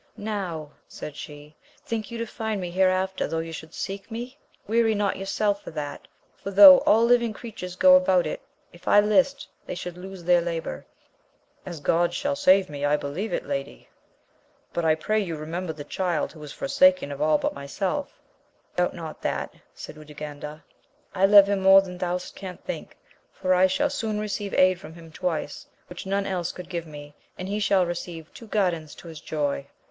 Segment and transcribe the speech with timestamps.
[0.17, 1.55] Now, said she,
[1.85, 4.39] think you to find me hereafter though you should seek me?
[4.65, 8.41] weary not yourself for that, for though all living creatures go about it,
[8.73, 10.87] if I Hst, they should lose their labour.
[11.67, 13.89] As God shall save me, I believe it, lady!
[14.73, 18.19] but I pray you remember the child who is forsaken of all but myself
[18.75, 20.63] Doubt not that, said Urganda,
[21.13, 22.97] I love him more than thou canst think,
[23.31, 26.87] for I shall soon re ceive aid from him twice, which none else could give
[26.87, 29.67] me, and he shall receive two guerdons to his joy.